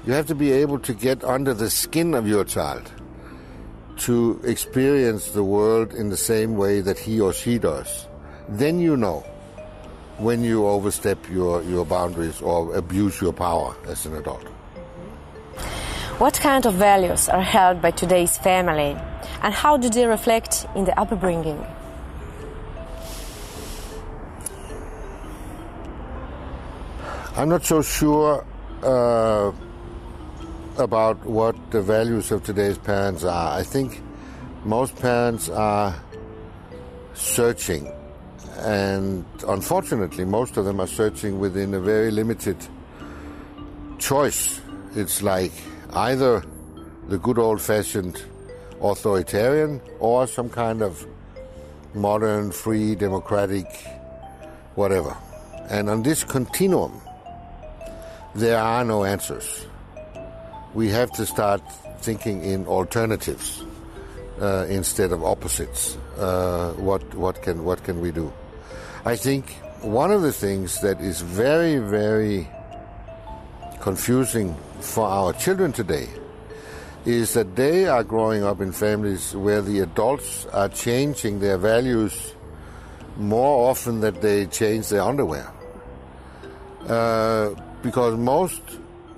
you 0.05 0.13
have 0.13 0.25
to 0.27 0.35
be 0.35 0.51
able 0.51 0.79
to 0.79 0.93
get 0.93 1.23
under 1.23 1.53
the 1.53 1.69
skin 1.69 2.15
of 2.15 2.27
your 2.27 2.43
child 2.43 2.91
to 3.97 4.41
experience 4.43 5.31
the 5.31 5.43
world 5.43 5.93
in 5.93 6.09
the 6.09 6.17
same 6.17 6.55
way 6.55 6.81
that 6.81 6.97
he 6.97 7.19
or 7.19 7.33
she 7.33 7.59
does. 7.59 8.07
Then 8.49 8.79
you 8.79 8.97
know 8.97 9.19
when 10.17 10.43
you 10.43 10.65
overstep 10.65 11.29
your, 11.29 11.61
your 11.63 11.85
boundaries 11.85 12.41
or 12.41 12.75
abuse 12.75 13.21
your 13.21 13.33
power 13.33 13.75
as 13.85 14.07
an 14.07 14.15
adult. 14.15 14.47
What 16.17 16.39
kind 16.39 16.65
of 16.65 16.73
values 16.75 17.29
are 17.29 17.43
held 17.43 17.81
by 17.81 17.91
today's 17.91 18.37
family 18.37 18.97
and 19.43 19.53
how 19.53 19.77
do 19.77 19.89
they 19.89 20.07
reflect 20.07 20.65
in 20.75 20.85
the 20.85 20.99
upbringing? 20.99 21.63
I'm 27.41 27.49
not 27.49 27.65
so 27.65 27.81
sure 27.81 28.45
uh, 28.83 29.51
about 30.77 31.25
what 31.25 31.55
the 31.71 31.81
values 31.81 32.31
of 32.31 32.43
today's 32.43 32.77
parents 32.77 33.23
are. 33.23 33.57
I 33.57 33.63
think 33.63 33.99
most 34.63 34.95
parents 34.97 35.49
are 35.49 35.99
searching, 37.15 37.91
and 38.59 39.25
unfortunately, 39.47 40.23
most 40.23 40.55
of 40.57 40.65
them 40.65 40.79
are 40.79 40.85
searching 40.85 41.39
within 41.39 41.73
a 41.73 41.79
very 41.79 42.11
limited 42.11 42.57
choice. 43.97 44.61
It's 44.95 45.23
like 45.23 45.51
either 45.93 46.43
the 47.07 47.17
good 47.17 47.39
old 47.39 47.59
fashioned 47.59 48.23
authoritarian 48.83 49.81
or 49.99 50.27
some 50.27 50.47
kind 50.47 50.83
of 50.83 51.07
modern, 51.95 52.51
free, 52.51 52.93
democratic, 52.93 53.65
whatever. 54.75 55.17
And 55.71 55.89
on 55.89 56.03
this 56.03 56.23
continuum, 56.23 57.01
there 58.35 58.59
are 58.59 58.83
no 58.83 59.03
answers. 59.03 59.65
We 60.73 60.89
have 60.89 61.11
to 61.13 61.25
start 61.25 61.61
thinking 61.99 62.43
in 62.43 62.65
alternatives 62.65 63.63
uh, 64.41 64.65
instead 64.69 65.11
of 65.11 65.23
opposites. 65.23 65.97
Uh, 66.17 66.73
what 66.77 67.03
what 67.13 67.41
can 67.41 67.63
what 67.63 67.83
can 67.83 67.99
we 68.01 68.11
do? 68.11 68.31
I 69.05 69.15
think 69.15 69.51
one 69.81 70.11
of 70.11 70.21
the 70.21 70.31
things 70.31 70.79
that 70.81 71.01
is 71.01 71.21
very 71.21 71.77
very 71.77 72.47
confusing 73.81 74.55
for 74.79 75.07
our 75.07 75.33
children 75.33 75.73
today 75.73 76.07
is 77.05 77.33
that 77.33 77.55
they 77.55 77.87
are 77.87 78.03
growing 78.03 78.43
up 78.43 78.61
in 78.61 78.71
families 78.71 79.35
where 79.35 79.61
the 79.61 79.79
adults 79.79 80.45
are 80.53 80.69
changing 80.69 81.39
their 81.39 81.57
values 81.57 82.35
more 83.17 83.69
often 83.69 83.99
than 84.01 84.19
they 84.21 84.45
change 84.45 84.89
their 84.89 85.01
underwear. 85.01 85.51
Uh, 86.87 87.55
because 87.81 88.17
most 88.17 88.61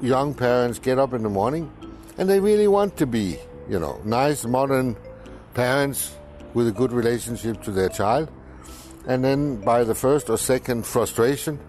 young 0.01 0.34
parents 0.34 0.79
get 0.79 1.00
up 1.00 1.13
in 1.13 1.24
the 1.24 1.29
morning 1.29 1.72
and 2.17 2.29
they 2.29 2.39
really 2.39 2.67
want 2.67 2.98
to 2.98 3.05
be, 3.05 3.38
you 3.70 3.79
know, 3.79 4.00
nice, 4.03 4.46
modern 4.46 4.96
parents 5.53 6.15
with 6.53 6.67
a 6.67 6.72
good 6.72 6.91
relationship 6.91 7.62
to 7.63 7.72
their 7.72 7.89
child. 7.89 8.29
And 9.08 9.23
then 9.23 9.58
by 9.58 9.84
the 9.84 9.95
first 9.95 10.30
or 10.30 10.38
second 10.38 10.86
frustration, 10.86 11.60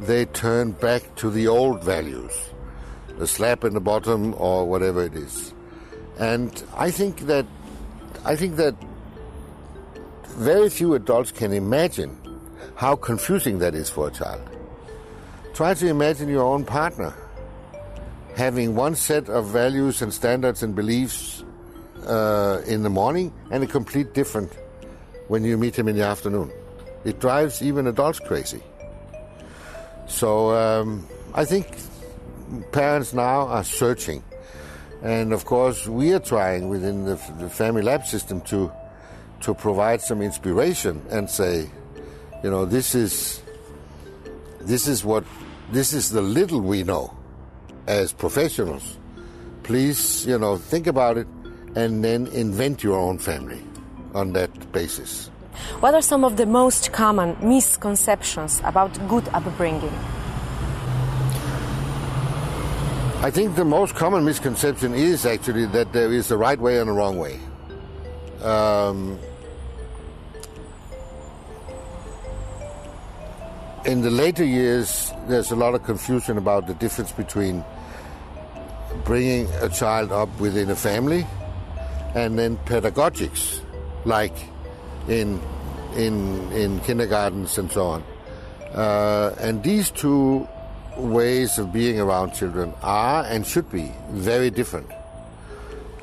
they 0.00 0.24
turn 0.26 0.72
back 0.72 1.14
to 1.16 1.30
the 1.30 1.48
old 1.48 1.82
values, 1.82 2.32
a 3.18 3.26
slap 3.26 3.64
in 3.64 3.74
the 3.74 3.80
bottom 3.80 4.34
or 4.38 4.66
whatever 4.66 5.04
it 5.04 5.14
is. 5.14 5.52
And 6.18 6.62
I 6.76 6.90
think 6.90 7.20
that 7.22 7.46
I 8.24 8.34
think 8.34 8.56
that 8.56 8.74
very 10.26 10.68
few 10.70 10.94
adults 10.94 11.30
can 11.30 11.52
imagine 11.52 12.16
how 12.74 12.96
confusing 12.96 13.58
that 13.60 13.74
is 13.74 13.88
for 13.88 14.08
a 14.08 14.10
child. 14.10 14.57
Try 15.58 15.74
to 15.74 15.88
imagine 15.88 16.28
your 16.28 16.44
own 16.44 16.64
partner 16.64 17.12
having 18.36 18.76
one 18.76 18.94
set 18.94 19.28
of 19.28 19.48
values 19.48 20.02
and 20.02 20.14
standards 20.14 20.62
and 20.62 20.72
beliefs 20.72 21.42
uh, 22.06 22.62
in 22.68 22.84
the 22.84 22.88
morning 22.88 23.32
and 23.50 23.64
a 23.64 23.66
complete 23.66 24.14
different 24.14 24.52
when 25.26 25.42
you 25.42 25.58
meet 25.58 25.76
him 25.76 25.88
in 25.88 25.96
the 25.96 26.04
afternoon. 26.04 26.52
It 27.04 27.18
drives 27.18 27.60
even 27.60 27.88
adults 27.88 28.20
crazy. 28.20 28.62
So 30.06 30.54
um, 30.54 31.08
I 31.34 31.44
think 31.44 31.66
parents 32.70 33.12
now 33.12 33.48
are 33.48 33.64
searching. 33.64 34.22
And 35.02 35.32
of 35.32 35.44
course, 35.44 35.88
we 35.88 36.12
are 36.12 36.20
trying 36.20 36.68
within 36.68 37.04
the, 37.04 37.20
the 37.40 37.50
Family 37.50 37.82
Lab 37.82 38.06
system 38.06 38.42
to, 38.42 38.70
to 39.40 39.54
provide 39.54 40.02
some 40.02 40.22
inspiration 40.22 41.04
and 41.10 41.28
say, 41.28 41.68
you 42.44 42.50
know, 42.52 42.64
this 42.64 42.94
is, 42.94 43.42
this 44.60 44.86
is 44.86 45.04
what 45.04 45.24
this 45.72 45.92
is 45.92 46.10
the 46.10 46.22
little 46.22 46.60
we 46.60 46.82
know 46.82 47.16
as 47.86 48.12
professionals. 48.12 48.98
Please, 49.62 50.26
you 50.26 50.38
know, 50.38 50.56
think 50.56 50.86
about 50.86 51.18
it 51.18 51.26
and 51.74 52.02
then 52.04 52.26
invent 52.28 52.82
your 52.82 52.98
own 52.98 53.18
family 53.18 53.62
on 54.14 54.32
that 54.32 54.72
basis. 54.72 55.30
What 55.80 55.94
are 55.94 56.02
some 56.02 56.24
of 56.24 56.36
the 56.36 56.46
most 56.46 56.92
common 56.92 57.36
misconceptions 57.42 58.60
about 58.64 58.96
good 59.08 59.28
upbringing? 59.34 59.92
I 63.20 63.30
think 63.32 63.56
the 63.56 63.64
most 63.64 63.96
common 63.96 64.24
misconception 64.24 64.94
is 64.94 65.26
actually 65.26 65.66
that 65.66 65.92
there 65.92 66.12
is 66.12 66.30
a 66.30 66.36
right 66.36 66.58
way 66.58 66.78
and 66.78 66.88
a 66.88 66.92
wrong 66.92 67.18
way. 67.18 67.40
Um, 68.42 69.18
in 73.88 74.02
the 74.02 74.10
later 74.10 74.44
years, 74.44 75.14
there's 75.28 75.50
a 75.50 75.56
lot 75.56 75.74
of 75.74 75.82
confusion 75.82 76.36
about 76.36 76.66
the 76.66 76.74
difference 76.74 77.10
between 77.10 77.64
bringing 79.04 79.48
a 79.62 79.68
child 79.70 80.12
up 80.12 80.28
within 80.38 80.68
a 80.68 80.76
family 80.76 81.26
and 82.14 82.38
then 82.38 82.58
pedagogics, 82.66 83.60
like 84.04 84.36
in 85.08 85.40
in 85.96 86.52
in 86.52 86.80
kindergartens 86.80 87.56
and 87.56 87.72
so 87.72 87.86
on. 87.86 88.04
Uh, 88.74 89.34
and 89.40 89.62
these 89.62 89.90
two 89.90 90.46
ways 90.98 91.58
of 91.58 91.72
being 91.72 91.98
around 91.98 92.34
children 92.34 92.74
are 92.82 93.24
and 93.24 93.46
should 93.46 93.70
be 93.72 93.90
very 94.10 94.50
different. 94.50 94.90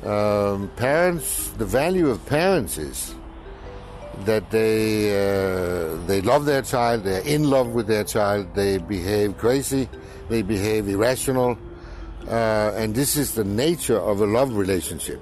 Um, 0.02 0.70
parents, 0.74 1.50
the 1.50 1.66
value 1.66 2.10
of 2.10 2.24
parents 2.26 2.78
is 2.78 3.14
that 4.24 4.50
they 4.50 5.10
uh, 5.10 5.96
they 6.06 6.22
love 6.22 6.46
their 6.46 6.62
child, 6.62 7.04
they're 7.04 7.26
in 7.26 7.50
love 7.50 7.68
with 7.68 7.86
their 7.86 8.04
child, 8.04 8.54
they 8.54 8.78
behave 8.78 9.36
crazy, 9.36 9.88
they 10.28 10.42
behave 10.42 10.88
irrational, 10.88 11.58
uh, 12.28 12.72
and 12.74 12.94
this 12.94 13.16
is 13.16 13.34
the 13.34 13.44
nature 13.44 13.98
of 13.98 14.20
a 14.20 14.26
love 14.26 14.54
relationship. 14.54 15.20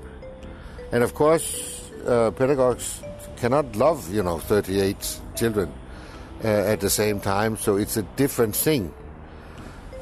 And 0.93 1.03
of 1.03 1.15
course, 1.15 1.91
uh, 2.07 2.31
pedagogues 2.31 3.03
cannot 3.37 3.75
love 3.77 4.13
you 4.15 4.23
know 4.23 4.39
38 4.39 5.21
children 5.35 5.73
uh, 6.45 6.49
at 6.49 6.81
the 6.81 6.91
same 6.91 7.21
time, 7.21 7.57
so 7.57 7.77
it's 7.77 7.97
a 7.97 8.03
different 8.17 8.55
thing. 8.55 8.95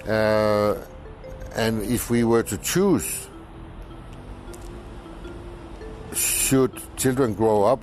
Uh, 0.07 0.74
and 1.55 1.83
if 1.83 2.11
we 2.11 2.24
were 2.24 2.42
to 2.42 2.59
choose, 2.59 3.28
should 6.12 6.72
children 6.96 7.33
grow 7.33 7.62
up 7.64 7.83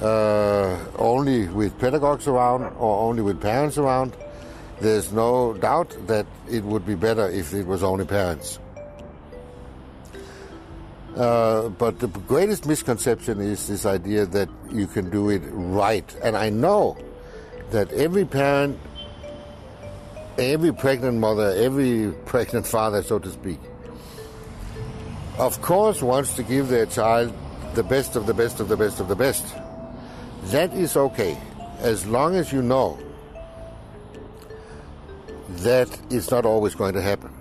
uh, 0.00 0.78
only 0.98 1.48
with 1.48 1.78
pedagogues 1.78 2.26
around 2.26 2.64
or 2.78 3.08
only 3.08 3.22
with 3.22 3.40
parents 3.40 3.78
around, 3.78 4.14
there's 4.80 5.12
no 5.12 5.54
doubt 5.54 5.96
that 6.06 6.26
it 6.50 6.62
would 6.64 6.84
be 6.84 6.94
better 6.94 7.28
if 7.30 7.54
it 7.54 7.66
was 7.66 7.82
only 7.82 8.04
parents. 8.04 8.58
Uh, 11.16 11.70
but 11.70 11.98
the 11.98 12.08
greatest 12.08 12.66
misconception 12.66 13.40
is 13.40 13.68
this 13.68 13.86
idea 13.86 14.26
that 14.26 14.50
you 14.70 14.86
can 14.86 15.08
do 15.08 15.30
it 15.30 15.42
right. 15.52 16.14
And 16.22 16.36
I 16.36 16.50
know 16.50 16.98
that 17.70 17.90
every 17.92 18.26
parent, 18.26 18.78
every 20.36 20.74
pregnant 20.74 21.18
mother, 21.18 21.54
every 21.56 22.12
pregnant 22.26 22.66
father, 22.66 23.02
so 23.02 23.18
to 23.18 23.30
speak, 23.30 23.60
of 25.38 25.60
course 25.62 26.02
wants 26.02 26.34
to 26.36 26.42
give 26.42 26.68
their 26.68 26.86
child 26.86 27.32
the 27.74 27.82
best 27.82 28.16
of 28.16 28.26
the 28.26 28.34
best 28.34 28.60
of 28.60 28.68
the 28.68 28.76
best 28.76 29.00
of 29.00 29.08
the 29.08 29.16
best. 29.16 29.54
That 30.52 30.72
is 30.74 30.96
okay, 30.96 31.36
as 31.80 32.06
long 32.06 32.36
as 32.36 32.52
you 32.52 32.62
know 32.62 32.98
that 35.48 35.88
it's 36.08 36.30
not 36.30 36.46
always 36.46 36.76
going 36.76 36.94
to 36.94 37.02
happen. 37.02 37.34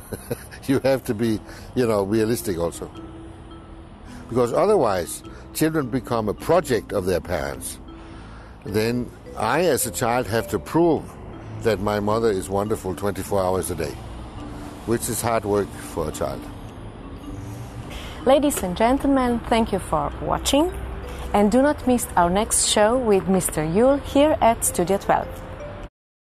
you 0.66 0.80
have 0.80 1.04
to 1.04 1.14
be, 1.14 1.38
you 1.76 1.86
know, 1.86 2.02
realistic 2.02 2.58
also. 2.58 2.90
Because 4.28 4.52
otherwise, 4.52 5.22
children 5.54 5.88
become 5.88 6.28
a 6.28 6.34
project 6.34 6.92
of 6.92 7.06
their 7.06 7.20
parents. 7.20 7.78
Then 8.64 9.08
I, 9.36 9.60
as 9.66 9.86
a 9.86 9.92
child, 9.92 10.26
have 10.26 10.48
to 10.48 10.58
prove 10.58 11.04
that 11.62 11.78
my 11.78 12.00
mother 12.00 12.30
is 12.30 12.48
wonderful 12.48 12.96
24 12.96 13.40
hours 13.40 13.70
a 13.70 13.76
day, 13.76 13.94
which 14.86 15.08
is 15.08 15.20
hard 15.20 15.44
work 15.44 15.68
for 15.94 16.08
a 16.08 16.12
child. 16.12 16.42
Ladies 18.26 18.64
and 18.64 18.76
gentlemen, 18.76 19.38
thank 19.48 19.72
you 19.72 19.78
for 19.78 20.12
watching. 20.20 20.72
And 21.34 21.50
do 21.50 21.62
not 21.62 21.86
miss 21.86 22.06
our 22.16 22.28
next 22.28 22.66
show 22.66 22.96
with 22.96 23.24
Mr. 23.24 23.66
Juul 23.66 24.00
here 24.02 24.36
at 24.40 24.64
Studio 24.64 24.98
12. 24.98 25.41